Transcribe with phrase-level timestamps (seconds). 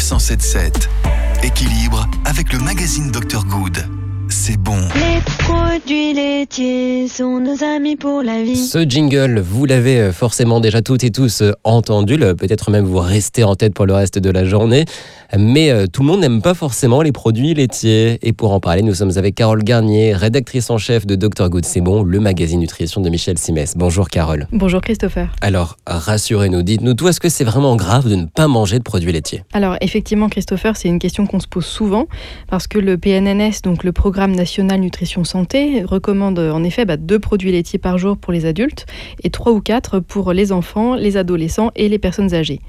[0.00, 0.88] 177.
[1.42, 3.86] Équilibre avec le magazine Dr Good.
[4.28, 4.80] C'est bon.
[5.80, 8.54] Produits laitiers sont nos amis pour la vie.
[8.56, 12.84] Ce jingle, vous l'avez euh, forcément déjà toutes et tous euh, entendu, le- peut-être même
[12.84, 14.84] vous restez en tête pour le reste de la journée,
[15.36, 18.20] mais euh, tout le monde n'aime pas forcément les produits laitiers.
[18.22, 21.64] Et pour en parler, nous sommes avec Carole Garnier, rédactrice en chef de Dr Good
[21.64, 23.74] C'est bon, le magazine nutrition de Michel Simès.
[23.76, 24.46] Bonjour Carole.
[24.52, 25.32] Bonjour Christopher.
[25.40, 29.10] Alors, rassurez-nous, dites-nous tout, est-ce que c'est vraiment grave de ne pas manger de produits
[29.10, 29.42] laitiers?
[29.52, 32.06] Alors effectivement Christopher, c'est une question qu'on se pose souvent
[32.48, 36.96] parce que le PNNS, donc le Programme national nutrition santé, recommande euh, en effet bah,
[36.96, 38.86] deux produits laitiers par jour pour les adultes
[39.22, 42.60] et trois ou quatre pour les enfants, les adolescents et les personnes âgées.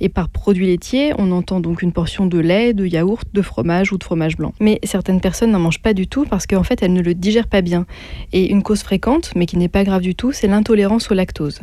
[0.00, 3.92] Et par produits laitiers, on entend donc une portion de lait, de yaourt, de fromage
[3.92, 4.52] ou de fromage blanc.
[4.60, 7.48] Mais certaines personnes n'en mangent pas du tout parce qu'en fait elles ne le digèrent
[7.48, 7.86] pas bien.
[8.32, 11.60] Et une cause fréquente, mais qui n'est pas grave du tout, c'est l'intolérance au lactose.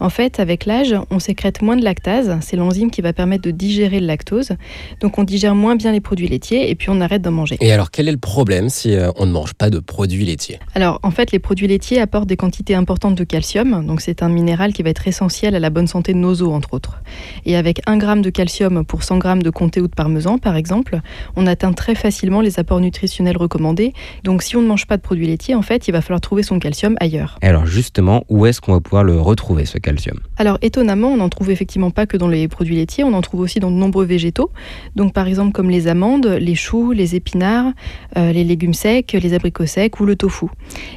[0.00, 3.50] En fait, avec l'âge, on sécrète moins de lactase, c'est l'enzyme qui va permettre de
[3.50, 4.52] digérer le lactose.
[5.00, 7.56] Donc on digère moins bien les produits laitiers et puis on arrête d'en manger.
[7.60, 10.33] Et alors, quel est le problème si euh, on ne mange pas de produits laitiers?
[10.74, 14.28] Alors en fait, les produits laitiers apportent des quantités importantes de calcium, donc c'est un
[14.28, 17.02] minéral qui va être essentiel à la bonne santé de nos os entre autres.
[17.46, 20.56] Et avec 1 g de calcium pour 100 g de comté ou de parmesan par
[20.56, 21.00] exemple,
[21.36, 23.92] on atteint très facilement les apports nutritionnels recommandés.
[24.22, 26.42] Donc si on ne mange pas de produits laitiers, en fait, il va falloir trouver
[26.42, 27.38] son calcium ailleurs.
[27.42, 30.18] Et alors justement, où est-ce qu'on va pouvoir le retrouver ce calcium?
[30.36, 33.40] Alors étonnamment, on n'en trouve effectivement pas que dans les produits laitiers, on en trouve
[33.40, 34.50] aussi dans de nombreux végétaux.
[34.96, 37.72] Donc par exemple comme les amandes, les choux, les épinards,
[38.16, 40.16] euh, les légumes secs, les abricots secs ou le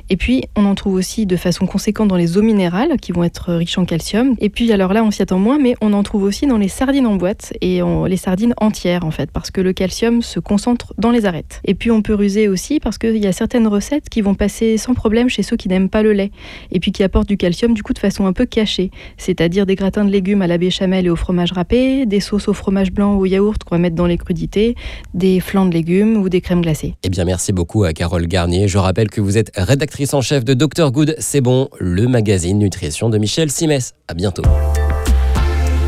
[0.09, 3.23] Et puis on en trouve aussi de façon conséquente dans les eaux minérales qui vont
[3.23, 4.35] être riches en calcium.
[4.39, 6.67] Et puis alors là on s'y attend moins, mais on en trouve aussi dans les
[6.67, 10.39] sardines en boîte et en- les sardines entières en fait, parce que le calcium se
[10.39, 11.61] concentre dans les arêtes.
[11.65, 14.77] Et puis on peut ruser aussi parce qu'il y a certaines recettes qui vont passer
[14.77, 16.31] sans problème chez ceux qui n'aiment pas le lait
[16.71, 19.75] et puis qui apportent du calcium du coup de façon un peu cachée c'est-à-dire des
[19.75, 23.15] gratins de légumes à la béchamel et au fromage râpé, des sauces au fromage blanc
[23.15, 24.75] ou au yaourt qu'on va mettre dans les crudités,
[25.13, 26.95] des flancs de légumes ou des crèmes glacées.
[27.03, 28.67] Eh bien, merci beaucoup à Carole Garnier.
[28.67, 33.09] Je rappelle vous êtes rédactrice en chef de Dr Good C'est bon, le magazine nutrition
[33.09, 33.93] de Michel Simès.
[34.07, 34.43] À bientôt.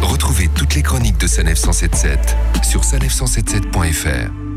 [0.01, 4.49] Retrouvez toutes les chroniques de Sanef 177 sur sanef177.fr.